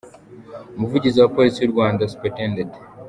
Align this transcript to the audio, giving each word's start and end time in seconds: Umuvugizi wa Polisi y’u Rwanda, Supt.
Umuvugizi 0.75 1.17
wa 1.19 1.31
Polisi 1.35 1.57
y’u 1.59 1.73
Rwanda, 1.73 2.09
Supt. 2.11 2.37